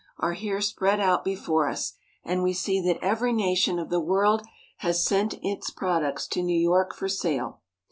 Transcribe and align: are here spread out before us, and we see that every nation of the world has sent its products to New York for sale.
are 0.17 0.33
here 0.33 0.61
spread 0.61 0.99
out 0.99 1.23
before 1.23 1.67
us, 1.69 1.93
and 2.23 2.41
we 2.41 2.53
see 2.53 2.81
that 2.81 2.97
every 3.03 3.31
nation 3.31 3.77
of 3.77 3.91
the 3.91 3.99
world 3.99 4.41
has 4.77 5.05
sent 5.05 5.35
its 5.43 5.69
products 5.69 6.25
to 6.25 6.41
New 6.41 6.59
York 6.59 6.95
for 6.95 7.07
sale. 7.07 7.61